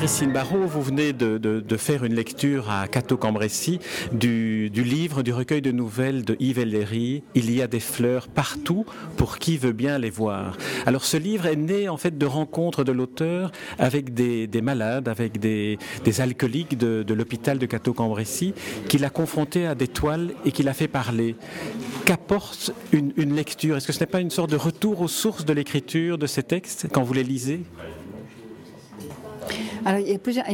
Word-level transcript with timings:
Marie-Christine 0.00 0.32
Barrault, 0.32 0.66
vous 0.66 0.80
venez 0.80 1.12
de, 1.12 1.76
faire 1.76 2.04
une 2.04 2.14
lecture 2.14 2.70
à 2.70 2.88
Cateau-Cambrésis 2.88 3.80
du, 4.12 4.70
livre, 4.70 5.22
du 5.22 5.30
recueil 5.30 5.60
de 5.60 5.72
nouvelles 5.72 6.24
de 6.24 6.38
Yves 6.40 6.60
Ellery, 6.60 7.22
Il 7.34 7.54
y 7.54 7.60
a 7.60 7.66
des 7.66 7.80
fleurs 7.80 8.28
partout 8.28 8.86
pour 9.18 9.36
qui 9.36 9.58
veut 9.58 9.72
bien 9.72 9.98
les 9.98 10.08
voir. 10.08 10.56
Alors 10.86 11.04
ce 11.04 11.18
livre 11.18 11.44
est 11.44 11.56
né 11.56 11.90
en 11.90 11.98
fait 11.98 12.16
de 12.16 12.24
rencontres 12.24 12.82
de 12.82 12.92
l'auteur 12.92 13.52
avec 13.78 14.14
des, 14.14 14.48
malades, 14.62 15.06
avec 15.06 15.38
des, 15.38 15.76
alcooliques 16.18 16.78
de, 16.78 17.12
l'hôpital 17.12 17.58
de 17.58 17.66
Cateau-Cambrésis, 17.66 18.54
qu'il 18.88 19.04
a 19.04 19.10
confronté 19.10 19.66
à 19.66 19.74
des 19.74 19.88
toiles 19.88 20.32
et 20.46 20.52
qu'il 20.52 20.70
a 20.70 20.72
fait 20.72 20.88
parler. 20.88 21.36
Qu'apporte 22.06 22.72
une 22.94 23.34
lecture? 23.34 23.76
Est-ce 23.76 23.86
que 23.86 23.92
ce 23.92 24.00
n'est 24.00 24.06
pas 24.06 24.22
une 24.22 24.30
sorte 24.30 24.48
de 24.48 24.56
retour 24.56 25.02
aux 25.02 25.08
sources 25.08 25.44
de 25.44 25.52
l'écriture 25.52 26.16
de 26.16 26.26
ces 26.26 26.42
textes 26.42 26.86
quand 26.90 27.02
vous 27.02 27.12
les 27.12 27.22
lisez? 27.22 27.60
Alors, 29.84 30.00
il 30.00 30.10
y 30.10 30.14
a 30.14 30.18
plusieurs, 30.18 30.44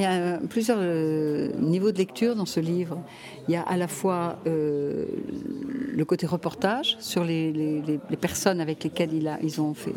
plusieurs 0.49 0.79
euh, 0.81 1.51
niveaux 1.59 1.91
de 1.91 1.99
lecture 1.99 2.37
dans 2.37 2.47
ce 2.47 2.61
livre. 2.61 3.03
Il 3.49 3.53
y 3.53 3.57
a 3.57 3.63
à 3.63 3.77
la 3.77 3.89
fois 3.89 4.39
euh, 4.47 5.07
le 5.93 6.05
côté 6.05 6.27
reportage 6.27 6.97
sur 7.01 7.25
les, 7.25 7.83
personnes 8.21 8.61
avec 8.61 8.85
lesquelles 8.85 9.11
ils 9.43 9.61
ont 9.61 9.75
fait, 9.75 9.93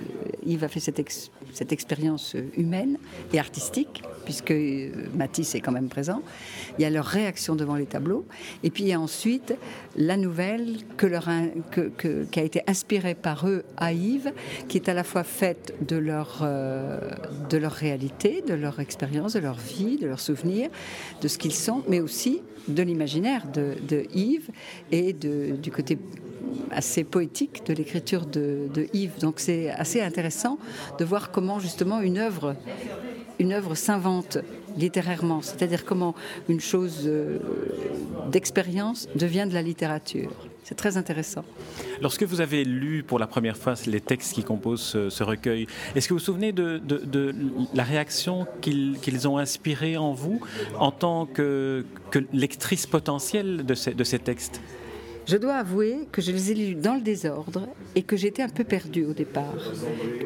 Yves 0.45 0.63
a 0.63 0.67
fait 0.67 0.79
cette, 0.79 1.71
expérience 1.71 2.35
humaine 2.57 2.97
et 3.33 3.39
artistique, 3.39 4.03
puisque 4.25 4.51
euh, 4.51 4.91
Matisse 5.15 5.55
est 5.55 5.61
quand 5.61 5.71
même 5.71 5.89
présent. 5.89 6.21
Il 6.77 6.81
y 6.81 6.85
a 6.85 6.89
leur 6.89 7.05
réaction 7.05 7.55
devant 7.55 7.75
les 7.75 7.85
tableaux. 7.85 8.25
Et 8.63 8.69
puis 8.69 8.83
il 8.83 8.89
y 8.89 8.93
a 8.93 8.99
ensuite 8.99 9.53
la 9.95 10.17
nouvelle 10.17 10.77
que 10.97 11.05
leur, 11.05 11.29
qui 12.31 12.39
a 12.39 12.43
été 12.43 12.61
inspirée 12.67 13.15
par 13.15 13.47
eux 13.47 13.63
à 13.77 13.93
Yves, 13.93 14.31
qui 14.67 14.77
est 14.77 14.89
à 14.89 14.93
la 14.93 15.03
fois 15.03 15.23
faite 15.23 15.75
de 15.85 15.97
leur, 15.97 16.47
de 17.49 17.57
leur 17.57 17.71
réalité, 17.71 18.43
de 18.47 18.53
leur 18.53 18.79
expérience, 18.79 19.18
de 19.27 19.39
leur 19.39 19.57
vie, 19.57 19.97
de 19.97 20.07
leurs 20.07 20.19
souvenirs, 20.19 20.69
de 21.21 21.27
ce 21.27 21.37
qu'ils 21.37 21.53
sont, 21.53 21.83
mais 21.87 21.99
aussi 21.99 22.41
de 22.67 22.83
l'imaginaire 22.83 23.43
de, 23.51 24.05
Yves 24.13 24.49
et 24.91 25.13
du 25.13 25.71
côté 25.71 25.97
assez 26.71 27.03
poétique 27.03 27.65
de 27.65 27.73
l'écriture 27.73 28.25
de, 28.25 28.87
Yves. 28.93 29.19
Donc 29.19 29.39
c'est 29.39 29.69
assez 29.69 30.01
intéressant 30.01 30.57
de 30.97 31.05
voir 31.05 31.31
comment 31.31 31.59
justement 31.59 32.01
une 32.01 32.17
œuvre, 32.17 32.55
une 33.39 33.53
œuvre 33.53 33.75
s'invente 33.75 34.37
littérairement, 34.77 35.41
c'est-à-dire 35.41 35.83
comment 35.83 36.15
une 36.47 36.59
chose 36.59 37.01
euh, 37.05 37.39
d'expérience 38.31 39.07
devient 39.15 39.47
de 39.49 39.53
la 39.53 39.61
littérature. 39.61 40.48
C'est 40.69 40.75
très 40.75 40.97
intéressant. 40.97 41.43
Lorsque 41.99 42.21
vous 42.21 42.41
avez 42.41 42.63
lu 42.63 43.01
pour 43.01 43.17
la 43.17 43.25
première 43.25 43.57
fois 43.57 43.73
les 43.87 44.01
textes 44.01 44.35
qui 44.35 44.43
composent 44.43 45.09
ce, 45.09 45.23
recueil, 45.23 45.65
est-ce 45.95 46.07
que 46.07 46.13
vous 46.13 46.19
vous 46.19 46.25
souvenez 46.25 46.51
de, 46.51 46.79
la 47.73 47.83
réaction 47.83 48.45
qu'ils 48.61 49.27
ont 49.27 49.39
inspirée 49.39 49.97
en 49.97 50.13
vous 50.13 50.39
en 50.77 50.91
tant 50.91 51.25
que, 51.25 51.85
lectrice 52.31 52.85
potentielle 52.85 53.65
de 53.65 53.73
ces 53.73 54.19
textes? 54.19 54.61
Je 55.29 55.37
dois 55.37 55.57
avouer 55.57 56.07
que 56.11 56.23
je 56.23 56.31
les 56.31 56.51
ai 56.51 56.55
lus 56.55 56.73
dans 56.73 56.95
le 56.95 57.01
désordre 57.01 57.67
et 57.93 58.01
que 58.01 58.17
j'étais 58.17 58.41
un 58.41 58.49
peu 58.49 58.63
perdue 58.63 59.05
au 59.05 59.13
départ. 59.13 59.73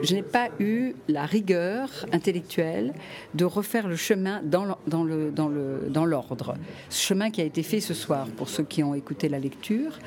Je 0.01 0.15
n'ai 0.15 0.23
pas 0.23 0.47
eu 0.61 0.93
la 1.09 1.25
rigueur 1.25 1.89
intellectuelle 2.13 2.93
de 3.33 3.43
refaire 3.43 3.89
le 3.89 3.97
chemin 3.97 4.41
dans 4.45 6.05
l'ordre. 6.05 6.55
Ce 6.87 7.05
chemin 7.05 7.31
qui 7.31 7.41
a 7.41 7.43
été 7.43 7.63
fait 7.63 7.81
ce 7.81 7.93
soir 7.93 8.27
pour 8.37 8.47
ceux 8.47 8.63
qui 8.63 8.81
ont 8.81 8.95
écouté 8.95 9.27
la 9.27 9.39
lecture. 9.39 9.99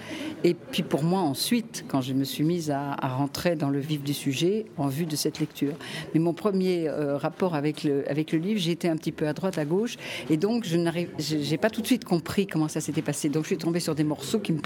Et 0.45 0.55
puis 0.55 0.83
pour 0.83 1.03
moi 1.03 1.21
ensuite, 1.21 1.85
quand 1.89 2.01
je 2.01 2.15
me 2.15 2.25
suis 2.25 2.45
mise 2.45 2.71
à, 2.71 2.97
rentrer 3.07 3.55
dans 3.55 3.71
le 3.71 3.81
vif 3.81 4.03
du 4.03 4.15
sujet 4.15 4.65
en 4.79 4.89
vue 4.89 5.05
de 5.05 5.17
cette 5.17 5.41
lecture. 5.41 5.75
Mais 6.15 6.21
mon 6.21 6.33
premier 6.33 6.89
euh, 6.89 7.19
rapport 7.19 7.55
avec 7.55 7.85
le, 7.85 8.11
avec 8.11 8.33
le 8.33 8.39
livre, 8.39 8.61
j'étais 8.61 8.89
un 8.89 8.97
petit 8.97 9.13
peu 9.13 9.29
à 9.29 9.35
droite, 9.35 9.59
à 9.59 9.67
gauche. 9.67 9.99
Et 10.31 10.39
donc 10.39 10.65
je 10.65 10.77
n'ai 10.77 11.59
pas 11.59 11.69
tout 11.69 11.83
de 11.83 11.87
suite 11.87 12.07
compris 12.07 12.47
comment 12.47 12.69
ça 12.69 12.81
s'était 12.81 13.03
passé. 13.03 13.29
Donc 13.29 13.43
je 13.43 13.49
suis 13.49 13.59
tombée 13.59 13.81
sur 13.81 13.95
des 13.95 14.05
morceaux 14.05 14.39
qui 14.39 14.53
me 14.53 14.61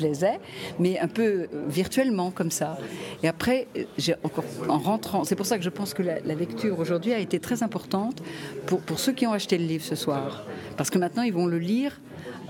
mais 0.79 0.99
un 0.99 1.09
peu 1.09 1.23
euh, 1.23 1.47
virtuellement 1.69 2.31
comme 2.31 2.51
ça. 2.51 2.79
Et 3.23 3.29
après, 3.29 3.67
en 4.69 4.79
rentrant, 4.79 5.25
c'est 5.25 5.37
pour 5.37 5.47
ça 5.47 5.59
que 5.59 5.65
je 5.65 5.71
pense 5.71 5.95
que 5.95 6.03
la, 6.03 6.21
lecture 6.35 6.79
aujourd'hui 6.79 7.13
a 7.13 7.19
été 7.19 7.39
très 7.39 7.63
importante 7.63 8.23
pour, 8.67 8.81
pour 8.81 8.99
ceux 8.99 9.13
qui 9.13 9.27
ont 9.27 9.33
acheté 9.33 9.59
le 9.59 9.65
livre 9.65 9.85
ce 9.85 9.95
soir, 9.95 10.45
parce 10.77 10.91
que 10.91 10.99
maintenant 10.99 11.23
ils 11.23 11.33
vont 11.33 11.47
le 11.47 11.59
lire 11.59 12.01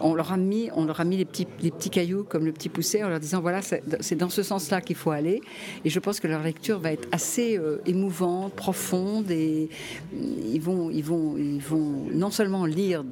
on 0.01 0.15
leur 0.15 0.33
a 0.33 0.37
mis, 0.37 0.71
on 0.75 0.85
leur 0.85 1.01
a 1.01 1.05
mis 1.05 1.17
les 1.17 1.25
petits, 1.25 1.47
les 1.61 1.71
petits 1.71 1.91
cailloux 1.91 2.25
comme 2.25 2.45
le 2.45 2.53
petit 2.53 2.69
poussé 2.69 3.03
en 3.05 3.09
leur 3.09 3.21
disant 3.21 3.41
voilà 3.41 3.61
c'est 3.63 4.15
dans 4.15 4.29
ce 4.29 4.43
sens-là 4.43 4.81
qu'il 4.81 4.97
faut 4.97 5.11
aller 5.11 5.41
et 5.85 5.91
je 5.91 5.99
pense 5.99 6.21
que 6.21 6.29
leur 6.29 6.43
lecture 6.43 6.79
va 6.79 6.93
être 6.93 7.09
assez 7.13 7.59
euh, 7.59 7.79
émouvante, 7.87 8.55
profonde 8.55 9.31
et 9.31 9.69
ils 10.13 10.61
vont, 10.61 10.91
ils 10.91 11.05
vont, 11.05 11.37
ils 11.37 11.61
vont 11.61 12.07
non 12.13 12.31
seulement 12.31 12.67
lire 12.67 13.05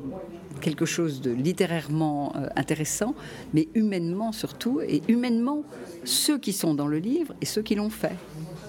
quelque 0.58 0.86
chose 0.86 1.20
de 1.20 1.30
littérairement 1.30 2.32
euh, 2.36 2.48
intéressant, 2.56 3.14
mais 3.54 3.69
humainement 3.75 4.32
surtout, 4.32 4.80
et 4.80 5.02
humainement 5.08 5.64
ceux 6.04 6.38
qui 6.38 6.52
sont 6.52 6.75
dans 6.75 6.86
le 6.86 6.98
livre 6.98 7.34
et 7.40 7.46
ceux 7.46 7.62
qui 7.62 7.75
l'ont 7.75 7.90
fait. 7.90 8.16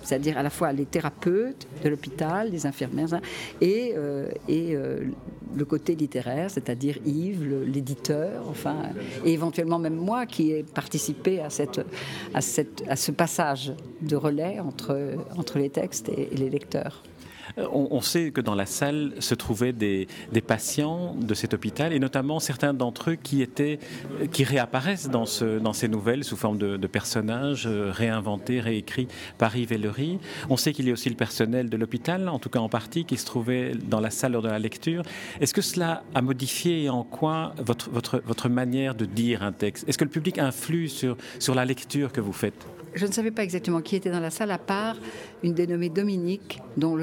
C'est-à-dire 0.03 0.37
à 0.37 0.43
la 0.43 0.49
fois 0.49 0.71
les 0.71 0.85
thérapeutes 0.85 1.67
de 1.83 1.89
l'hôpital, 1.89 2.51
les 2.51 2.65
infirmières, 2.65 3.21
et, 3.61 3.93
euh, 3.95 4.29
euh, 4.49 5.01
le 5.55 5.65
côté 5.65 5.95
littéraire, 5.95 6.49
c'est-à-dire 6.51 6.97
Yves, 7.05 7.43
l'éditeur, 7.65 8.45
enfin, 8.49 8.75
et 9.25 9.33
éventuellement 9.33 9.79
même 9.79 9.95
moi 9.95 10.25
qui 10.25 10.51
ai 10.51 10.63
participé 10.63 11.39
à, 11.39 11.49
cette, 11.49 11.81
ce 12.95 13.11
passage 13.11 13.73
de 14.01 14.15
relais 14.15 14.59
entre, 14.59 15.15
entre 15.37 15.57
les 15.57 15.69
textes 15.69 16.09
et 16.09 16.29
les 16.35 16.49
lecteurs. 16.49 17.03
Euh, 17.59 17.67
on, 17.71 18.01
sait 18.01 18.31
que 18.31 18.41
dans 18.41 18.55
la 18.55 18.65
salle 18.65 19.13
se 19.19 19.35
trouvaient 19.35 19.73
des, 19.73 20.07
patients 20.47 21.15
de 21.15 21.33
cet 21.33 21.53
hôpital 21.53 21.93
et 21.93 21.99
notamment 21.99 22.39
certains 22.39 22.73
d'entre 22.73 23.11
eux 23.11 23.15
qui 23.15 23.45
qui 24.31 24.43
réapparaissent 24.43 25.09
dans, 25.09 25.25
ce, 25.25 25.59
dans 25.59 25.73
ces 25.73 25.87
nouvelles 25.87 26.23
sous 26.23 26.35
forme 26.35 26.57
de, 26.57 26.87
personnages 26.87 27.67
euh, 27.67 27.91
réinventés, 27.91 28.59
réécrits 28.59 29.07
par 29.37 29.55
Yves 29.55 29.73
Ellery. 29.73 30.19
On 30.49 30.57
sait 30.57 30.73
qu'il 30.73 30.87
y 30.87 30.89
a 30.89 30.93
aussi 30.93 31.09
le 31.09 31.15
personnel 31.15 31.69
de 31.69 31.77
l'hôpital, 31.77 32.27
en 32.29 32.39
tout 32.39 32.49
cas 32.49 32.59
en 32.59 32.69
partie, 32.69 33.05
qui 33.05 33.17
se 33.17 33.25
trouvait 33.25 33.73
dans 33.75 33.99
la 33.99 34.09
salle 34.09 34.33
lors 34.33 34.41
de 34.41 34.49
la 34.49 34.59
lecture. 34.59 35.03
Est-ce 35.39 35.53
que 35.53 35.61
cela 35.61 36.03
a 36.15 36.21
modifié 36.21 36.83
et 36.83 36.89
en 36.89 37.03
quoi 37.03 37.53
votre, 37.59 38.49
manière 38.49 38.95
de 38.95 39.05
dire 39.05 39.43
un 39.43 39.51
texte? 39.51 39.87
Est-ce 39.87 39.97
que 39.97 40.05
le 40.05 40.09
public 40.09 40.39
influe 40.39 40.89
sur 40.89 41.55
la 41.55 41.65
lecture 41.65 42.11
que 42.11 42.21
vous 42.21 42.33
faites? 42.33 42.78
Je 42.93 43.05
ne 43.05 43.11
savais 43.11 43.31
pas 43.31 43.43
exactement 43.43 43.81
qui 43.81 43.95
était 43.95 44.11
dans 44.11 44.19
la 44.19 44.29
salle, 44.29 44.51
à 44.51 44.57
part 44.57 44.95
une 45.43 45.53
dénommée 45.53 45.89
Dominique, 45.89 46.59
dont 46.77 46.97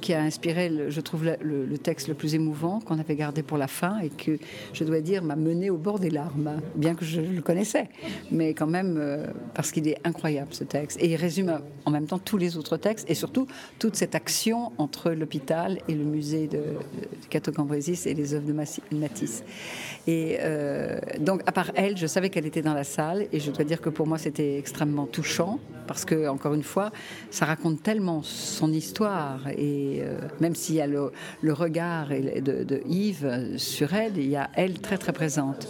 qui 0.00 0.12
a 0.12 0.22
inspiré, 0.22 0.70
je 0.88 1.00
trouve, 1.00 1.24
le, 1.24 1.78
texte 1.78 2.08
le 2.08 2.14
plus 2.14 2.34
émouvant 2.34 2.80
qu'on 2.80 2.98
avait 2.98 3.16
gardé 3.16 3.42
pour 3.42 3.58
la 3.58 3.68
fin 3.68 3.98
et 4.00 4.08
que, 4.08 4.38
je 4.72 4.84
dois 4.84 5.00
dire, 5.00 5.22
m'a 5.22 5.36
mené 5.36 5.70
au 5.70 5.76
bord 5.76 5.98
des 5.98 6.10
larmes, 6.10 6.60
bien 6.74 6.94
que 6.94 7.04
je 7.04 7.20
le 7.20 7.42
connaissais. 7.42 7.88
Mais 8.30 8.54
quand 8.54 8.66
même, 8.66 8.96
euh, 8.98 9.26
parce 9.54 9.72
qu'il 9.72 9.86
est 9.88 9.98
incroyable 10.04 10.52
ce 10.52 10.64
texte. 10.64 10.98
Et 11.02 11.08
il 11.08 11.16
résume 11.16 11.60
en 11.84 11.90
même 11.90 12.06
temps 12.06 12.18
tous 12.18 12.38
les 12.38 12.56
autres 12.56 12.76
textes 12.76 13.08
et 13.08 13.14
surtout 13.14 13.46
toute 13.78 13.96
cette 13.96 14.14
action 14.14 14.72
entre 14.78 15.10
l'hôpital 15.12 15.78
et 15.88 15.94
le 15.94 16.04
musée 16.04 16.46
de, 16.46 16.56
de 16.56 17.26
Cato 17.30 17.52
Cambrésis 17.52 18.06
et 18.06 18.14
les 18.14 18.34
œuvres 18.34 18.46
de 18.46 18.96
Matisse. 18.96 19.44
Et 20.06 20.38
euh, 20.40 20.98
donc, 21.18 21.42
à 21.46 21.52
part 21.52 21.72
elle, 21.74 21.96
je 21.96 22.06
savais 22.06 22.30
qu'elle 22.30 22.46
était 22.46 22.62
dans 22.62 22.74
la 22.74 22.84
salle 22.84 23.26
et 23.32 23.40
je 23.40 23.50
dois 23.50 23.64
dire 23.64 23.80
que 23.80 23.90
pour 23.90 24.06
moi, 24.06 24.18
c'était 24.18 24.58
extrêmement 24.58 24.95
touchant 25.04 25.58
parce 25.86 26.04
que, 26.04 26.28
encore 26.28 26.54
une 26.54 26.62
fois, 26.62 26.90
ça 27.30 27.44
raconte 27.44 27.82
tellement 27.82 28.22
son 28.22 28.72
histoire 28.72 29.46
et 29.56 30.00
euh, 30.00 30.18
même 30.40 30.54
s'il 30.54 30.76
y 30.76 30.80
a 30.80 30.86
le, 30.86 31.12
regard 31.52 32.08
de, 32.08 32.82
Yves 32.86 33.56
sur 33.56 33.94
elle, 33.94 34.16
il 34.16 34.28
y 34.28 34.36
a 34.36 34.50
elle 34.54 34.80
très 34.80 34.98
très 34.98 35.12
présente. 35.12 35.68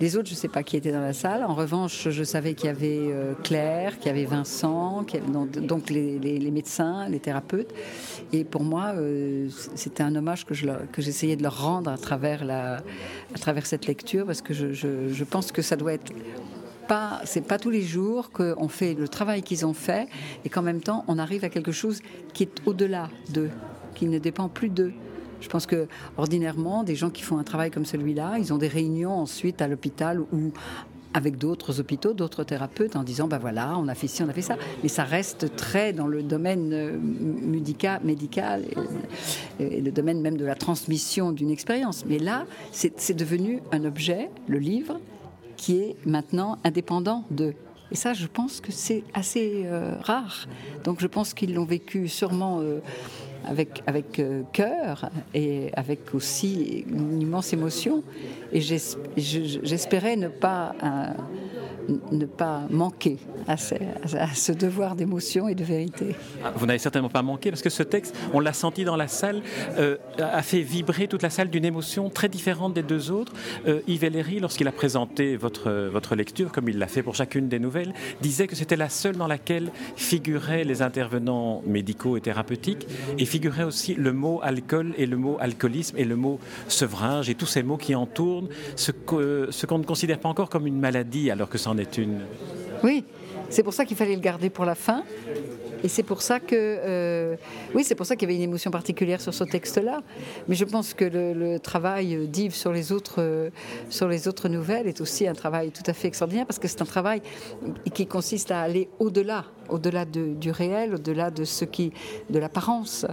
Les 0.00 0.16
autres, 0.16 0.28
je 0.28 0.34
ne 0.34 0.38
sais 0.38 0.48
pas 0.48 0.62
qui 0.62 0.76
était 0.76 0.92
dans 0.92 1.00
la 1.00 1.12
salle. 1.12 1.44
En 1.44 1.54
revanche, 1.54 2.08
je 2.08 2.24
savais 2.24 2.54
qu'il 2.54 2.66
y 2.66 2.70
avait 2.70 2.98
euh, 3.00 3.34
Claire, 3.42 3.98
qu'il 3.98 4.06
y 4.06 4.10
avait 4.10 4.24
Vincent, 4.24 5.04
donc 5.56 5.90
les, 5.90 6.50
médecins, 6.50 7.08
les 7.08 7.20
thérapeutes. 7.20 7.74
Et 8.32 8.44
pour 8.44 8.62
moi, 8.62 8.94
c'était 9.74 10.02
un 10.02 10.14
hommage 10.16 10.46
que 10.46 10.54
j'essayais 11.02 11.36
de 11.36 11.42
leur 11.42 11.62
rendre 11.62 11.90
à 11.90 11.98
travers 11.98 12.42
cette 13.66 13.86
lecture 13.86 14.26
parce 14.26 14.42
que 14.42 14.54
je, 14.54 15.24
pense 15.24 15.52
que 15.52 15.62
ça 15.62 15.76
doit 15.76 15.94
être 15.94 16.12
pas, 16.86 17.20
c'est 17.24 17.46
pas 17.46 17.58
tous 17.58 17.70
les 17.70 17.82
jours 17.82 18.30
qu'on 18.30 18.68
fait 18.68 18.94
le 18.94 19.08
travail 19.08 19.42
qu'ils 19.42 19.64
ont 19.66 19.74
fait 19.74 20.08
et 20.44 20.48
qu'en 20.48 20.62
même 20.62 20.80
temps 20.80 21.04
on 21.08 21.18
arrive 21.18 21.44
à 21.44 21.48
quelque 21.48 21.72
chose 21.72 22.00
qui 22.32 22.44
est 22.44 22.66
au-delà 22.66 23.08
d'eux, 23.30 23.50
qui 23.94 24.06
ne 24.06 24.18
dépend 24.18 24.48
plus 24.48 24.68
d'eux. 24.68 24.92
Je 25.40 25.48
pense 25.48 25.66
que 25.66 25.88
ordinairement, 26.16 26.84
des 26.84 26.94
gens 26.94 27.10
qui 27.10 27.22
font 27.22 27.38
un 27.38 27.42
travail 27.42 27.70
comme 27.70 27.84
celui-là, 27.84 28.36
ils 28.38 28.52
ont 28.52 28.58
des 28.58 28.68
réunions 28.68 29.12
ensuite 29.12 29.60
à 29.60 29.66
l'hôpital 29.66 30.20
où 30.20 30.52
avec 31.14 31.36
d'autres 31.36 31.80
hôpitaux, 31.80 32.14
d'autres 32.14 32.44
thérapeutes, 32.44 32.96
en 32.96 33.02
disant, 33.02 33.28
ben 33.28 33.38
voilà, 33.38 33.76
on 33.76 33.88
a 33.88 33.94
fait 33.94 34.06
ci, 34.06 34.22
on 34.22 34.28
a 34.28 34.32
fait 34.32 34.42
ça. 34.42 34.56
Mais 34.82 34.88
ça 34.88 35.04
reste 35.04 35.56
très 35.56 35.92
dans 35.92 36.06
le 36.06 36.22
domaine 36.22 36.72
euh, 36.72 36.98
médical 36.98 38.62
et, 39.60 39.80
le 39.80 39.90
domaine 39.90 40.20
même 40.20 40.36
de 40.36 40.44
la 40.44 40.54
transmission 40.54 41.32
d'une 41.32 41.50
expérience. 41.50 42.04
Mais 42.06 42.18
là, 42.18 42.46
c'est 42.72 43.16
devenu 43.16 43.60
un 43.72 43.84
objet, 43.84 44.30
le 44.48 44.58
livre, 44.58 44.98
qui 45.62 45.78
est 45.78 45.96
maintenant 46.04 46.58
indépendant 46.64 47.22
de. 47.30 47.54
Et 47.92 47.94
ça, 47.94 48.14
je 48.14 48.26
pense 48.26 48.60
que 48.60 48.72
c'est 48.72 49.04
assez 49.14 49.62
euh, 49.64 49.94
rare. 50.02 50.48
Donc 50.82 51.00
je 51.00 51.06
pense 51.06 51.34
qu'ils 51.34 51.54
l'ont 51.54 51.64
vécu 51.64 52.08
sûrement 52.08 52.58
euh, 52.60 52.80
avec, 53.46 53.82
avec 53.86 54.22
cœur 54.52 55.10
et 55.34 55.70
avec 55.74 56.14
aussi 56.14 56.84
une 56.88 57.20
immense 57.20 57.52
émotion. 57.52 58.02
Et 58.52 58.60
j'espérais 58.60 60.16
ne 60.16 60.28
pas 60.28 60.74
ne 62.10 62.26
pas 62.26 62.62
manquer 62.70 63.18
à 63.48 63.56
ce, 63.56 64.52
devoir 64.52 64.94
d'émotion 64.94 65.48
et 65.48 65.54
de 65.54 65.64
vérité. 65.64 66.14
Ah, 66.44 66.52
vous 66.54 66.66
n'avez 66.66 66.78
certainement 66.78 67.08
pas 67.08 67.22
manqué 67.22 67.50
parce 67.50 67.62
que 67.62 67.70
ce 67.70 67.82
texte, 67.82 68.16
on 68.32 68.40
l'a 68.40 68.52
senti 68.52 68.84
dans 68.84 68.96
la 68.96 69.08
salle, 69.08 69.42
euh, 69.78 69.96
a 70.18 70.42
fait 70.42 70.60
vibrer 70.60 71.08
toute 71.08 71.22
la 71.22 71.30
salle 71.30 71.50
d'une 71.50 71.64
émotion 71.64 72.10
très 72.10 72.28
différente 72.28 72.74
des 72.74 72.82
deux 72.82 73.10
autres. 73.10 73.32
Euh, 73.66 73.80
Yves 73.86 74.04
Ellery, 74.04 74.40
lorsqu'il 74.40 74.68
a 74.68 74.72
présenté 74.72 75.36
votre, 75.36 75.88
votre 75.88 76.14
lecture, 76.14 76.52
comme 76.52 76.68
il 76.68 76.78
l'a 76.78 76.86
fait 76.86 77.02
pour 77.02 77.14
chacune 77.14 77.48
des 77.48 77.58
nouvelles, 77.58 77.92
disait 78.20 78.46
que 78.46 78.56
c'était 78.56 78.76
la 78.76 78.88
seule 78.88 79.16
dans 79.16 79.26
laquelle 79.26 79.70
figuraient 79.96 80.64
les 80.64 80.82
intervenants 80.82 81.62
médicaux 81.66 82.16
et 82.16 82.20
thérapeutiques 82.20 82.86
et 83.18 83.26
figurait 83.32 83.64
aussi 83.64 83.94
le 83.94 84.12
mot 84.12 84.40
alcool 84.42 84.92
et 84.98 85.06
le 85.06 85.16
mot 85.16 85.38
alcoolisme 85.40 85.96
et 85.96 86.04
le 86.04 86.16
mot 86.16 86.38
sevrage 86.68 87.30
et 87.30 87.34
tous 87.34 87.46
ces 87.46 87.62
mots 87.62 87.78
qui 87.78 87.94
entourent 87.94 88.48
ce 88.76 88.92
qu'on 88.92 89.78
ne 89.78 89.84
considère 89.84 90.18
pas 90.18 90.28
encore 90.28 90.50
comme 90.50 90.66
une 90.66 90.78
maladie 90.78 91.30
alors 91.30 91.48
que 91.48 91.56
ça 91.56 91.72
est 91.78 91.96
une. 91.96 92.20
Oui, 92.82 93.04
c'est 93.48 93.62
pour 93.62 93.74
ça 93.74 93.84
qu'il 93.84 93.96
fallait 93.96 94.14
le 94.14 94.20
garder 94.20 94.50
pour 94.50 94.64
la 94.64 94.74
fin. 94.74 95.04
Et 95.84 95.88
c'est 95.88 96.02
pour 96.04 96.22
ça 96.22 96.38
que, 96.38 96.54
euh, 96.54 97.36
oui, 97.74 97.82
c'est 97.82 97.96
pour 97.96 98.06
ça 98.06 98.14
qu'il 98.14 98.28
y 98.28 98.30
avait 98.30 98.36
une 98.36 98.48
émotion 98.48 98.70
particulière 98.70 99.20
sur 99.20 99.34
ce 99.34 99.44
texte-là. 99.44 100.00
Mais 100.46 100.54
je 100.54 100.64
pense 100.64 100.94
que 100.94 101.04
le, 101.04 101.58
travail 101.58 102.28
d'Yves 102.28 102.54
sur 102.54 102.72
les 102.72 102.92
autres, 102.92 103.16
euh, 103.18 103.50
sur 103.90 104.08
les 104.08 104.28
autres 104.28 104.48
nouvelles 104.48 104.86
est 104.86 105.00
aussi 105.00 105.26
un 105.26 105.34
travail 105.34 105.70
tout 105.70 105.82
à 105.86 105.92
fait 105.92 106.08
extraordinaire 106.08 106.46
parce 106.46 106.58
que 106.58 106.68
c'est 106.68 106.82
un 106.82 106.86
travail 106.86 107.20
qui 107.92 108.06
consiste 108.06 108.50
à 108.50 108.60
aller 108.60 108.88
au-delà, 109.00 109.44
au-delà 109.68 110.04
du 110.04 110.50
réel, 110.50 110.94
au-delà 110.94 111.30
de 111.30 111.44
ce 111.44 111.64
qui, 111.64 111.92
de 112.30 112.38
l'apparence. 112.38 113.06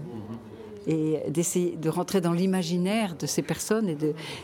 et 0.87 1.19
d'essayer 1.29 1.75
de 1.75 1.89
rentrer 1.89 2.21
dans 2.21 2.33
l'imaginaire 2.33 3.15
de 3.15 3.27
ces 3.27 3.41
personnes 3.41 3.89
et 3.89 3.97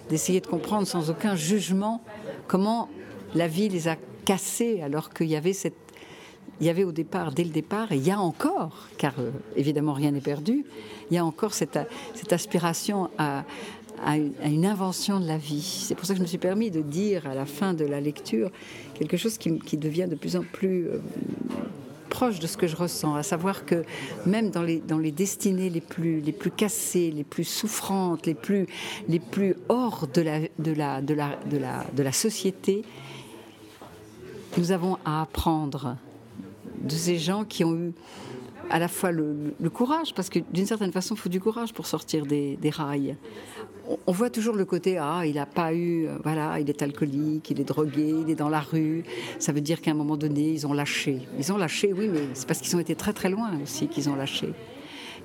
d'essayer 0.09 0.41
de 0.41 0.47
comprendre 0.47 0.85
sans 0.85 1.09
aucun 1.09 1.35
jugement 1.35 2.01
comment 2.47 2.89
la 3.33 3.47
vie 3.47 3.69
les 3.69 3.87
a 3.87 3.95
cassés 4.25 4.81
alors 4.81 5.13
qu'il 5.13 5.27
y 5.27 5.35
avait 5.35 5.53
cette 5.53 5.75
il 6.59 6.67
y 6.67 6.69
avait 6.69 6.83
au 6.83 6.91
départ, 6.91 7.31
dès 7.31 7.43
le 7.43 7.49
départ, 7.49 7.91
et 7.91 7.97
il 7.97 8.05
y 8.05 8.11
a 8.11 8.19
encore, 8.19 8.87
car 8.97 9.13
euh, 9.19 9.31
évidemment 9.55 9.93
rien 9.93 10.11
n'est 10.11 10.21
perdu, 10.21 10.65
il 11.11 11.15
y 11.15 11.17
a 11.17 11.25
encore 11.25 11.53
cette, 11.53 11.77
aspiration 12.31 13.09
à, 13.17 13.43
une, 14.15 14.65
invention 14.65 15.19
de 15.19 15.27
la 15.27 15.37
vie. 15.37 15.61
C'est 15.61 15.95
pour 15.95 16.05
ça 16.05 16.13
que 16.13 16.17
je 16.17 16.23
me 16.23 16.27
suis 16.27 16.37
permis 16.37 16.71
de 16.71 16.81
dire 16.81 17.27
à 17.27 17.35
la 17.35 17.45
fin 17.45 17.73
de 17.73 17.85
la 17.85 17.99
lecture 17.99 18.51
quelque 18.93 19.17
chose 19.17 19.37
qui, 19.37 19.77
devient 19.77 20.07
de 20.09 20.15
plus 20.15 20.35
en 20.35 20.43
plus 20.43 20.87
euh, 20.87 20.99
proche 22.09 22.39
de 22.39 22.47
ce 22.47 22.55
que 22.55 22.67
je 22.67 22.75
ressens, 22.75 23.15
à 23.15 23.23
savoir 23.23 23.65
que 23.65 23.83
même 24.25 24.49
dans 24.49 24.63
les, 24.63 25.11
destinées 25.11 25.69
les 25.69 25.81
plus, 25.81 26.23
cassées, 26.55 27.11
les 27.11 27.25
plus 27.25 27.43
souffrantes, 27.43 28.25
les 28.25 28.33
plus, 28.33 29.55
hors 29.67 30.07
de 30.07 30.71
la 32.01 32.11
société, 32.13 32.83
nous 34.57 34.71
avons 34.71 34.97
à 35.05 35.21
apprendre 35.21 35.97
de 36.81 36.91
ces 36.91 37.17
gens 37.17 37.43
qui 37.43 37.63
ont 37.63 37.75
eu 37.75 37.93
à 38.69 38.79
la 38.79 38.87
fois 38.87 39.11
le, 39.11 39.53
courage, 39.73 40.13
parce 40.15 40.29
que 40.29 40.39
d'une 40.51 40.65
certaine 40.65 40.91
façon, 40.91 41.15
il 41.15 41.19
faut 41.19 41.29
du 41.29 41.39
courage 41.39 41.73
pour 41.73 41.85
sortir 41.85 42.25
des, 42.25 42.57
rails. 42.71 43.15
On, 44.07 44.11
voit 44.11 44.31
toujours 44.31 44.55
le 44.55 44.65
côté 44.65 44.97
ah, 44.97 45.21
il 45.25 45.35
n'a 45.35 45.45
pas 45.45 45.71
eu, 45.73 46.07
euh, 46.07 46.17
voilà, 46.23 46.59
il 46.59 46.67
est 46.69 46.81
alcoolique, 46.81 47.51
il 47.51 47.61
est 47.61 47.65
drogué, 47.65 48.15
il 48.25 48.29
est 48.31 48.35
dans 48.35 48.49
la 48.49 48.61
rue. 48.61 49.03
Ça 49.37 49.51
veut 49.51 49.61
dire 49.61 49.79
qu'à 49.81 49.91
un 49.91 49.95
moment 49.95 50.17
donné, 50.17 50.49
ils 50.49 50.65
ont 50.65 50.73
lâché. 50.73 51.19
Ils 51.37 51.53
ont 51.53 51.57
lâché, 51.57 51.93
oui, 51.93 52.09
mais 52.11 52.21
c'est 52.33 52.47
parce 52.47 52.59
qu'ils 52.59 52.75
ont 52.75 52.79
été 52.79 52.95
très 52.95 53.13
très 53.13 53.29
loin 53.29 53.51
aussi 53.61 53.87
qu'ils 53.87 54.09
ont 54.09 54.15
lâché. 54.15 54.53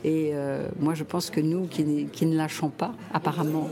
Et 0.04 0.30
euh, 0.32 0.68
moi, 0.78 0.94
je 0.94 1.04
pense 1.04 1.30
que 1.30 1.40
nous, 1.40 1.66
qui, 1.66 1.84
ne 1.84 2.36
lâchons 2.36 2.70
pas, 2.70 2.94
apparemment, 3.12 3.68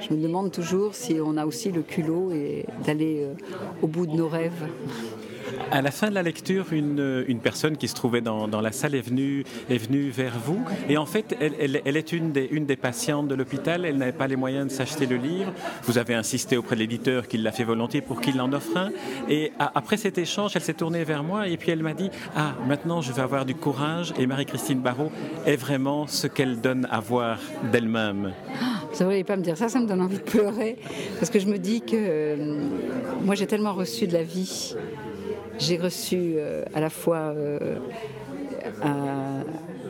je 0.00 0.14
me 0.14 0.20
demande 0.20 0.50
toujours 0.50 0.94
si 0.94 1.16
on 1.24 1.36
a 1.36 1.46
aussi 1.46 1.70
le 1.70 1.82
culot 1.82 2.32
d'aller 2.84 3.22
euh, 3.22 3.34
au 3.82 3.86
bout 3.86 4.06
de 4.06 4.12
nos 4.12 4.28
rêves. 4.28 4.68
À 5.70 5.82
la 5.82 5.90
fin 5.90 6.08
de 6.08 6.14
la 6.14 6.22
lecture, 6.22 6.72
une, 6.72 7.24
personne 7.42 7.76
qui 7.76 7.88
se 7.88 7.94
trouvait 7.94 8.20
dans, 8.20 8.60
la 8.60 8.72
salle 8.72 8.94
est 8.94 9.00
venue, 9.00 9.44
vers 10.10 10.38
vous. 10.38 10.64
Et 10.88 10.96
en 10.96 11.06
fait, 11.06 11.36
elle, 11.40 11.96
est 11.96 12.12
une 12.12 12.32
des, 12.32 12.48
une 12.50 12.66
patientes 12.76 13.28
de 13.28 13.34
l'hôpital. 13.34 13.84
Elle 13.84 13.96
n'avait 13.96 14.12
pas 14.12 14.26
les 14.26 14.36
moyens 14.36 14.68
de 14.68 14.72
s'acheter 14.72 15.06
le 15.06 15.16
livre. 15.16 15.52
Vous 15.84 15.98
avez 15.98 16.14
insisté 16.14 16.56
auprès 16.56 16.74
de 16.74 16.80
l'éditeur 16.80 17.28
qu'il 17.28 17.42
l'a 17.42 17.52
fait 17.52 17.64
volontiers 17.64 18.00
pour 18.00 18.20
qu'il 18.20 18.40
en 18.40 18.52
offre 18.52 18.76
un. 18.76 18.90
Et 19.28 19.52
après 19.58 19.96
cet 19.96 20.18
échange, 20.18 20.52
elle 20.54 20.62
s'est 20.62 20.74
tournée 20.74 21.04
vers 21.04 21.22
moi 21.22 21.48
et 21.48 21.56
puis 21.56 21.70
elle 21.70 21.82
m'a 21.82 21.94
dit 21.94 22.10
Ah, 22.36 22.54
maintenant 22.66 23.00
je 23.00 23.12
vais 23.12 23.22
avoir 23.22 23.44
du 23.44 23.54
courage. 23.54 24.12
Et 24.18 24.26
Marie-Christine 24.26 24.80
Barrault 24.80 25.12
est 25.46 25.56
vraiment 25.56 26.06
ce 26.06 26.26
qu'elle 26.26 26.60
donne 26.60 26.86
à 26.90 27.00
voir 27.00 27.38
d'elle-même. 27.72 28.32
Vous 28.94 28.94
ne 28.94 28.98
devriez 28.98 29.24
pas 29.24 29.36
me 29.36 29.42
dire 29.42 29.56
ça, 29.56 29.68
ça 29.68 29.80
me 29.80 29.86
donne 29.86 30.00
envie 30.00 30.18
de 30.18 30.22
pleurer. 30.22 30.78
Parce 31.18 31.30
que 31.30 31.38
je 31.38 31.46
me 31.46 31.58
dis 31.58 31.80
que 31.80 31.96
euh, 31.96 32.60
moi 33.22 33.34
j'ai 33.34 33.46
tellement 33.46 33.72
reçu 33.72 34.06
de 34.06 34.12
la 34.12 34.22
vie 34.22 34.74
j'ai 35.58 35.76
reçu 35.76 36.34
euh, 36.36 36.64
à 36.74 36.80
la 36.80 36.90
fois 36.90 37.34
euh, 37.34 37.76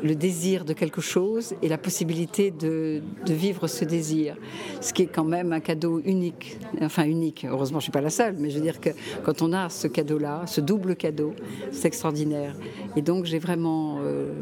le 0.02 0.14
désir 0.14 0.64
de 0.66 0.74
quelque 0.74 1.00
chose 1.00 1.54
et 1.62 1.68
la 1.68 1.78
possibilité 1.78 2.50
de, 2.50 3.00
vivre 3.26 3.66
ce 3.66 3.86
désir, 3.86 4.36
ce 4.80 4.92
qui 4.92 5.02
est 5.02 5.06
quand 5.06 5.24
même 5.24 5.52
un 5.52 5.60
cadeau 5.60 6.00
unique, 6.04 6.58
enfin 6.82 7.04
unique, 7.04 7.46
heureusement 7.48 7.78
je 7.80 7.84
ne 7.84 7.90
suis 7.90 7.92
pas 7.92 8.02
la 8.02 8.10
seule, 8.10 8.36
mais 8.38 8.50
je 8.50 8.56
veux 8.56 8.62
dire 8.62 8.80
que 8.80 8.90
quand 9.24 9.40
on 9.40 9.52
a 9.54 9.70
ce 9.70 9.86
cadeau-là, 9.86 10.42
ce 10.46 10.60
double 10.60 10.94
cadeau, 10.94 11.32
c'est 11.72 11.88
extraordinaire. 11.88 12.54
Et 12.96 13.02
donc 13.02 13.24
j'ai 13.24 13.38
vraiment, 13.38 13.98
euh, 14.02 14.32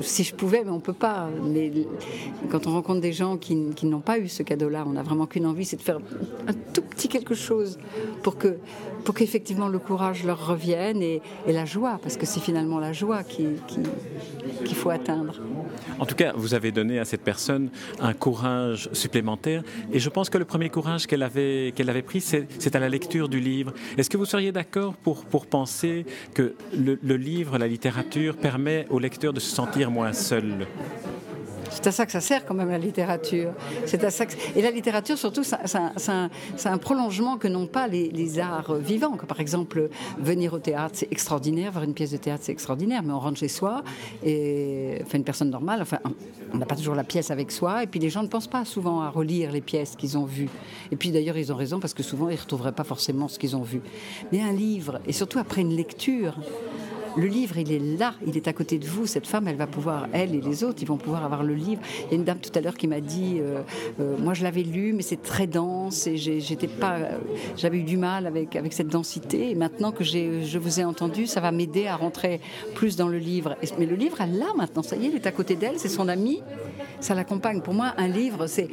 si 0.00 0.24
je 0.24 0.34
pouvais, 0.34 0.64
mais 0.64 0.70
on 0.70 0.76
ne 0.76 0.80
peut 0.80 0.92
pas, 0.92 1.28
mais 1.44 1.70
quand 2.50 2.66
on 2.66 2.72
rencontre 2.72 3.00
des 3.00 3.12
gens 3.12 3.36
qui, 3.36 3.54
n'ont 3.84 4.00
pas 4.00 4.18
eu 4.18 4.26
ce 4.26 4.42
cadeau-là, 4.42 4.84
on 4.86 4.92
n'a 4.92 5.02
vraiment 5.02 5.26
qu'une 5.26 5.46
envie, 5.46 5.64
c'est 5.64 5.76
de 5.76 5.82
faire 5.82 6.00
un 6.48 6.52
tout 6.74 6.82
petit 6.82 7.08
quelque 7.08 7.34
chose 7.34 7.78
pour 8.22 8.36
que 8.36 8.56
pour 9.08 9.14
qu'effectivement 9.14 9.68
le 9.68 9.78
courage 9.78 10.22
leur 10.22 10.46
revienne 10.46 11.00
et, 11.00 11.22
la 11.46 11.64
joie, 11.64 11.98
parce 12.02 12.18
que 12.18 12.26
c'est 12.26 12.40
finalement 12.40 12.78
la 12.78 12.92
joie 12.92 13.22
qu'il 13.22 13.56
qui, 14.66 14.74
faut 14.74 14.90
atteindre. 14.90 15.32
En 15.98 16.04
tout 16.04 16.14
cas, 16.14 16.34
vous 16.36 16.52
avez 16.52 16.72
donné 16.72 16.98
à 16.98 17.06
cette 17.06 17.22
personne 17.22 17.70
un 18.00 18.12
courage 18.12 18.90
supplémentaire, 18.92 19.62
et 19.94 19.98
je 19.98 20.10
pense 20.10 20.28
que 20.28 20.36
le 20.36 20.44
premier 20.44 20.68
courage 20.68 21.06
qu'elle 21.06 21.22
avait, 21.22 21.72
qu'elle 21.74 21.88
avait 21.88 22.02
pris, 22.02 22.20
c'est 22.20 22.76
à 22.76 22.78
la 22.78 22.90
lecture 22.90 23.30
du 23.30 23.40
livre. 23.40 23.72
Est-ce 23.96 24.10
que 24.10 24.18
vous 24.18 24.26
seriez 24.26 24.52
d'accord 24.52 24.92
pour, 24.92 25.24
pour 25.24 25.46
penser 25.46 26.04
que 26.34 26.54
le, 26.76 26.98
le 27.02 27.16
livre, 27.16 27.56
la 27.56 27.66
littérature, 27.66 28.36
permet 28.36 28.84
au 28.90 28.98
lecteur 28.98 29.32
de 29.32 29.40
se 29.40 29.48
sentir 29.48 29.90
moins 29.90 30.12
seul? 30.12 30.66
C'est 31.70 31.86
à 31.86 31.92
ça 31.92 32.06
que 32.06 32.12
ça 32.12 32.20
sert 32.20 32.44
quand 32.44 32.54
même 32.54 32.70
la 32.70 32.78
littérature. 32.78 33.52
C'est 33.86 34.02
à 34.04 34.10
ça 34.10 34.24
Et 34.56 34.62
la 34.62 34.70
littérature, 34.70 35.18
surtout, 35.18 35.42
c'est 35.44 36.68
un, 36.68 36.78
prolongement 36.78 37.36
que 37.36 37.48
n'ont 37.48 37.66
pas 37.66 37.88
les, 37.88 38.38
arts 38.38 38.74
vivants. 38.74 39.16
par 39.16 39.40
exemple, 39.40 39.88
venir 40.18 40.54
au 40.54 40.58
théâtre, 40.58 40.94
c'est 40.94 41.10
extraordinaire. 41.10 41.72
Voir 41.72 41.84
une 41.84 41.94
pièce 41.94 42.10
de 42.10 42.16
théâtre, 42.16 42.44
c'est 42.44 42.52
extraordinaire. 42.52 43.02
Mais 43.02 43.12
on 43.12 43.20
rentre 43.20 43.38
chez 43.38 43.48
soi, 43.48 43.82
et 44.24 44.98
enfin, 45.02 45.18
une 45.18 45.24
personne 45.24 45.50
normale, 45.50 45.82
enfin, 45.82 45.98
on 46.52 46.58
n'a 46.58 46.66
pas 46.66 46.76
toujours 46.76 46.94
la 46.94 47.04
pièce 47.04 47.30
avec 47.30 47.50
soi. 47.50 47.82
Et 47.82 47.86
puis 47.86 48.00
les 48.00 48.10
gens 48.10 48.22
ne 48.22 48.28
pensent 48.28 48.46
pas 48.46 48.64
souvent 48.64 49.02
à 49.02 49.10
relire 49.10 49.52
les 49.52 49.60
pièces 49.60 49.96
qu'ils 49.96 50.16
ont 50.18 50.24
vues. 50.24 50.50
Et 50.90 50.96
puis 50.96 51.10
d'ailleurs, 51.10 51.36
ils 51.36 51.52
ont 51.52 51.56
raison 51.56 51.80
parce 51.80 51.94
que 51.94 52.02
souvent, 52.02 52.28
ils 52.28 52.36
ne 52.36 52.40
retrouveraient 52.40 52.72
pas 52.72 52.84
forcément 52.84 53.28
ce 53.28 53.38
qu'ils 53.38 53.56
ont 53.56 53.62
vu. 53.62 53.80
Mais 54.32 54.40
un 54.40 54.52
livre, 54.52 55.00
et 55.06 55.12
surtout 55.12 55.38
après 55.38 55.60
une 55.60 55.74
lecture, 55.74 56.36
le 57.18 57.26
livre, 57.26 57.58
il 57.58 57.72
est 57.72 57.98
là, 57.98 58.14
il 58.26 58.36
est 58.36 58.48
à 58.48 58.52
côté 58.52 58.78
de 58.78 58.86
vous. 58.86 59.06
Cette 59.06 59.26
femme, 59.26 59.48
elle 59.48 59.56
va 59.56 59.66
pouvoir, 59.66 60.06
elle 60.12 60.34
et 60.34 60.40
les 60.40 60.64
autres, 60.64 60.78
ils 60.80 60.86
vont 60.86 60.96
pouvoir 60.96 61.24
avoir 61.24 61.42
le 61.42 61.54
livre. 61.54 61.80
Il 62.06 62.10
y 62.10 62.14
a 62.14 62.16
une 62.16 62.24
dame 62.24 62.38
tout 62.38 62.52
à 62.54 62.60
l'heure 62.60 62.76
qui 62.76 62.86
m'a 62.86 63.00
dit, 63.00 63.38
euh, 63.40 63.62
euh, 64.00 64.16
moi 64.18 64.34
je 64.34 64.42
l'avais 64.44 64.62
lu, 64.62 64.92
mais 64.92 65.02
c'est 65.02 65.22
très 65.22 65.46
dense 65.46 66.06
et 66.06 66.16
j'étais 66.16 66.68
pas, 66.68 66.98
j'avais 67.56 67.78
eu 67.78 67.82
du 67.82 67.96
mal 67.96 68.26
avec 68.26 68.56
avec 68.56 68.72
cette 68.72 68.88
densité. 68.88 69.50
Et 69.50 69.54
maintenant 69.54 69.92
que 69.92 70.04
je 70.04 70.58
vous 70.58 70.80
ai 70.80 70.84
entendu, 70.84 71.26
ça 71.26 71.40
va 71.40 71.50
m'aider 71.50 71.86
à 71.86 71.96
rentrer 71.96 72.40
plus 72.74 72.96
dans 72.96 73.08
le 73.08 73.18
livre. 73.18 73.56
mais 73.78 73.86
le 73.86 73.96
livre, 73.96 74.20
elle 74.20 74.38
l'a 74.38 74.52
maintenant. 74.56 74.82
Ça 74.82 74.96
y 74.96 75.06
est, 75.06 75.08
il 75.08 75.16
est 75.16 75.26
à 75.26 75.32
côté 75.32 75.56
d'elle, 75.56 75.78
c'est 75.78 75.88
son 75.88 76.08
ami, 76.08 76.42
ça 77.00 77.14
l'accompagne. 77.14 77.60
Pour 77.60 77.74
moi, 77.74 77.94
un 77.96 78.08
livre, 78.08 78.46
c'est, 78.46 78.68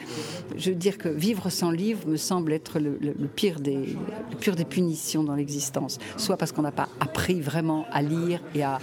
je 0.56 0.70
veux 0.70 0.76
dire 0.76 0.98
que 0.98 1.10
vivre 1.10 1.50
sans 1.50 1.72
livre 1.72 2.08
me 2.08 2.18
semble 2.18 2.54
être 2.54 2.80
le, 2.80 2.98
pire 3.28 3.60
des, 3.60 3.76
le 3.76 4.38
pire 4.40 4.56
des 4.56 4.66
punitions 4.66 5.24
dans 5.24 5.36
l'existence. 5.36 6.00
Soit 6.18 6.38
parce 6.38 6.52
qu'on 6.52 6.62
n'a 6.62 6.72
pas 6.72 6.90
appris 7.00 7.42
vraiment 7.42 7.86
à 7.92 8.02
lire 8.02 8.42
et 8.54 8.64
à, 8.64 8.80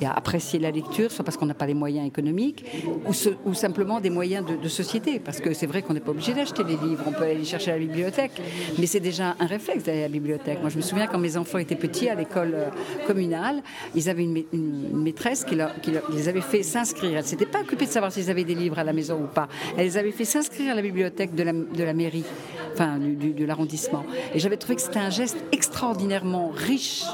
et 0.00 0.06
à 0.06 0.12
apprécier 0.12 0.58
la 0.58 0.70
lecture, 0.70 1.10
soit 1.10 1.24
parce 1.24 1.36
qu'on 1.36 1.46
n'a 1.46 1.54
pas 1.54 1.66
les 1.66 1.74
moyens 1.74 2.06
économiques, 2.06 2.64
ou, 3.06 3.54
simplement 3.54 4.00
des 4.00 4.10
moyens 4.10 4.44
de, 4.46 4.68
société. 4.68 5.20
Parce 5.20 5.40
que 5.40 5.54
c'est 5.54 5.66
vrai 5.66 5.82
qu'on 5.82 5.94
n'est 5.94 6.00
pas 6.00 6.10
obligé 6.10 6.34
d'acheter 6.34 6.64
les 6.64 6.76
livres, 6.76 7.04
on 7.06 7.12
peut 7.12 7.24
aller 7.24 7.36
les 7.36 7.44
chercher 7.44 7.72
à 7.72 7.74
la 7.74 7.80
bibliothèque, 7.80 8.32
mais 8.78 8.86
c'est 8.86 9.00
déjà 9.00 9.36
un 9.38 9.46
réflexe 9.46 9.84
d'aller 9.84 10.00
à 10.00 10.02
la 10.02 10.08
bibliothèque. 10.08 10.60
Moi, 10.60 10.70
je 10.70 10.76
me 10.76 10.82
souviens 10.82 11.06
quand 11.06 11.18
mes 11.18 11.36
enfants 11.36 11.58
étaient 11.58 11.76
petits 11.76 12.08
à 12.08 12.14
l'école 12.14 12.54
euh, 12.54 12.70
communale, 13.06 13.62
ils 13.94 14.08
avaient 14.08 14.24
une, 14.24 14.44
maîtresse 14.92 15.44
qui, 15.44 15.56
les 16.12 16.28
avait 16.28 16.40
fait 16.40 16.62
s'inscrire. 16.62 17.12
Elle 17.12 17.18
ne 17.18 17.22
s'était 17.22 17.46
pas 17.46 17.60
occupée 17.60 17.86
de 17.86 17.90
savoir 17.90 18.12
s'ils 18.12 18.30
avaient 18.30 18.44
des 18.44 18.54
livres 18.54 18.78
à 18.78 18.84
la 18.84 18.92
maison 18.92 19.22
ou 19.22 19.26
pas. 19.26 19.48
Elle 19.76 19.84
les 19.84 19.96
avait 19.96 20.12
fait 20.12 20.24
s'inscrire 20.24 20.72
à 20.72 20.74
la 20.74 20.82
bibliothèque 20.82 21.34
de 21.34 21.82
la 21.84 21.92
mairie, 21.94 22.24
enfin 22.74 22.98
de 22.98 23.44
l'arrondissement. 23.44 24.04
Et 24.34 24.38
j'avais 24.38 24.56
trouvé 24.56 24.76
que 24.76 24.82
c'était 24.82 24.98
un 24.98 25.10
geste 25.10 25.36
extraordinairement 25.52 26.50
riche, 26.54 27.04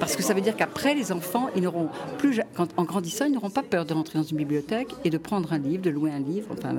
parce 0.00 0.16
que 0.16 0.22
ça 0.22 0.34
veut 0.34 0.40
dire 0.40 0.56
qu'après, 0.56 0.94
les 0.94 1.12
enfants, 1.12 1.50
ils 1.56 1.62
n'auront 1.62 1.88
plus, 2.18 2.40
quand, 2.54 2.68
en 2.76 2.84
grandissant, 2.84 3.26
ils 3.26 3.32
n'auront 3.32 3.50
pas 3.50 3.62
peur 3.62 3.84
de 3.84 3.94
rentrer 3.94 4.18
dans 4.18 4.24
une 4.24 4.36
bibliothèque 4.36 4.88
et 5.04 5.10
de 5.10 5.18
prendre 5.18 5.52
un 5.52 5.58
livre, 5.58 5.82
de 5.82 5.90
louer 5.90 6.10
un 6.10 6.20
livre, 6.20 6.48
enfin 6.52 6.74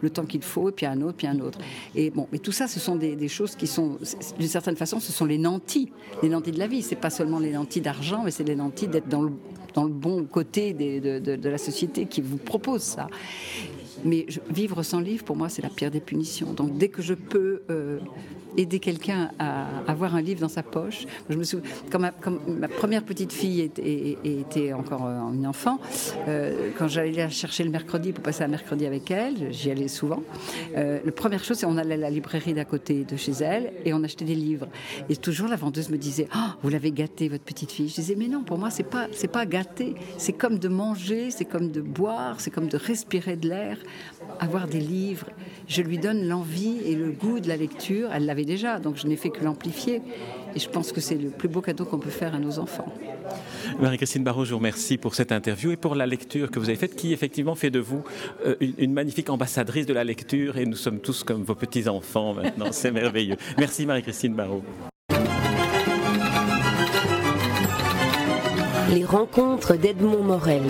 le, 0.00 0.10
temps 0.10 0.24
qu'il 0.24 0.42
faut, 0.42 0.68
et 0.68 0.72
puis 0.72 0.86
un 0.86 1.00
autre, 1.00 1.16
puis 1.16 1.26
un 1.26 1.40
autre. 1.40 1.58
Et 1.94 2.10
bon, 2.10 2.28
mais 2.32 2.38
tout 2.38 2.52
ça, 2.52 2.66
ce 2.68 2.80
sont 2.80 2.96
des, 2.96 3.28
choses 3.28 3.56
qui 3.56 3.66
sont, 3.66 3.98
d'une 4.38 4.48
certaine 4.48 4.76
façon, 4.76 5.00
ce 5.00 5.12
sont 5.12 5.26
les 5.26 5.38
nantis, 5.38 5.90
les 6.22 6.28
nantis 6.28 6.52
de 6.52 6.58
la 6.58 6.66
vie. 6.66 6.82
C'est 6.82 6.96
pas 6.96 7.10
seulement 7.10 7.38
les 7.38 7.52
nantis 7.52 7.80
d'argent, 7.80 8.22
mais 8.24 8.30
c'est 8.30 8.44
les 8.44 8.56
nantis 8.56 8.88
d'être 8.88 9.08
dans 9.08 9.22
le, 9.22 9.32
dans 9.74 9.84
le 9.84 9.90
bon 9.90 10.24
côté 10.24 10.72
de, 10.72 11.18
de, 11.18 11.48
la 11.48 11.58
société 11.58 12.06
qui 12.06 12.20
vous 12.20 12.38
propose 12.38 12.82
ça. 12.82 13.06
Mais 14.04 14.26
vivre 14.50 14.82
sans 14.82 15.00
livre, 15.00 15.24
pour 15.24 15.36
moi, 15.36 15.48
c'est 15.48 15.62
la 15.62 15.70
pire 15.70 15.90
des 15.90 16.00
punitions. 16.00 16.52
Donc 16.52 16.76
dès 16.76 16.88
que 16.88 17.02
je 17.02 17.14
peux 17.14 17.62
euh, 17.70 17.98
aider 18.56 18.78
quelqu'un 18.78 19.30
à 19.38 19.66
avoir 19.86 20.14
un 20.14 20.20
livre 20.20 20.40
dans 20.40 20.48
sa 20.48 20.62
poche. 20.62 21.06
Je 21.28 21.36
me 21.36 21.44
souviens, 21.44 21.68
quand 21.90 21.98
ma, 21.98 22.68
première 22.68 23.04
petite 23.04 23.32
fille 23.32 23.60
était, 23.60 24.72
encore 24.72 25.06
euh, 25.06 25.32
une 25.32 25.46
enfant, 25.46 25.78
euh, 26.26 26.70
quand 26.76 26.88
j'allais 26.88 27.12
la 27.12 27.28
chercher 27.28 27.64
le 27.64 27.70
mercredi 27.70 28.12
pour 28.12 28.22
passer 28.22 28.44
un 28.44 28.48
mercredi 28.48 28.86
avec 28.86 29.10
elle, 29.10 29.52
j'y 29.52 29.70
allais 29.70 29.88
souvent. 29.88 30.22
La 30.74 31.12
première 31.12 31.44
chose, 31.44 31.58
c'est 31.58 31.66
on 31.66 31.76
allait 31.76 31.94
à 31.94 31.98
la 31.98 32.10
librairie 32.10 32.54
d'à 32.54 32.64
côté 32.64 33.04
de 33.04 33.16
chez 33.16 33.32
elle 33.40 33.72
et 33.84 33.92
on 33.92 34.02
achetait 34.02 34.24
des 34.24 34.34
livres. 34.34 34.68
Et 35.08 35.16
toujours 35.16 35.48
la 35.48 35.56
vendeuse 35.56 35.90
me 35.90 35.96
disait 35.96 36.28
oh, 36.34 36.50
Vous 36.62 36.68
l'avez 36.68 36.92
gâté, 36.92 37.28
votre 37.28 37.44
petite 37.44 37.72
fille. 37.72 37.88
Je 37.88 37.96
disais 37.96 38.14
Mais 38.16 38.28
non, 38.28 38.42
pour 38.42 38.58
moi, 38.58 38.70
c'est 38.70 38.82
pas, 38.82 39.08
pas 39.32 39.46
gâté. 39.46 39.94
C'est 40.16 40.32
comme 40.32 40.58
de 40.58 40.68
manger, 40.68 41.30
c'est 41.30 41.44
comme 41.44 41.70
de 41.70 41.80
boire, 41.80 42.40
c'est 42.40 42.50
comme 42.50 42.68
de 42.68 42.76
respirer 42.76 43.36
de 43.36 43.48
l'air. 43.48 43.78
Avoir 44.40 44.66
des 44.68 44.80
livres, 44.80 45.26
je 45.66 45.82
lui 45.82 45.98
donne 45.98 46.26
l'envie 46.28 46.78
et 46.84 46.94
le 46.94 47.10
goût 47.10 47.40
de 47.40 47.48
la 47.48 47.56
lecture. 47.56 48.10
Elle 48.12 48.26
l'avait 48.26 48.44
déjà, 48.44 48.78
donc 48.78 48.96
je 48.96 49.06
n'ai 49.06 49.16
fait 49.16 49.30
que 49.30 49.44
l'amplifier. 49.44 50.02
Et 50.54 50.58
je 50.58 50.68
pense 50.68 50.92
que 50.92 51.00
c'est 51.00 51.16
le 51.16 51.30
plus 51.30 51.48
beau 51.48 51.60
cadeau 51.60 51.84
qu'on 51.84 51.98
peut 51.98 52.10
faire 52.10 52.34
à 52.34 52.38
nos 52.38 52.58
enfants. 52.58 52.92
Marie-Christine 53.80 54.24
Barraud, 54.24 54.44
je 54.44 54.52
vous 54.52 54.58
remercie 54.58 54.96
pour 54.96 55.14
cette 55.14 55.32
interview 55.32 55.72
et 55.72 55.76
pour 55.76 55.94
la 55.94 56.06
lecture 56.06 56.50
que 56.50 56.58
vous 56.58 56.68
avez 56.68 56.78
faite, 56.78 56.96
qui 56.96 57.12
effectivement 57.12 57.54
fait 57.54 57.70
de 57.70 57.78
vous 57.78 58.02
euh, 58.44 58.56
une, 58.60 58.92
magnifique 58.92 59.30
ambassadrice 59.30 59.86
de 59.86 59.94
la 59.94 60.04
lecture. 60.04 60.56
Et 60.56 60.66
nous 60.66 60.76
sommes 60.76 61.00
tous 61.00 61.22
comme 61.24 61.42
vos 61.42 61.54
petits-enfants 61.54 62.34
maintenant. 62.34 62.66
c'est 62.70 62.92
merveilleux. 62.92 63.36
Merci 63.58 63.86
Marie-Christine 63.86 64.34
Barraud. 64.34 64.62
Les 68.90 69.04
rencontres 69.04 69.76
d'Edmond 69.76 70.22
Morel. 70.22 70.62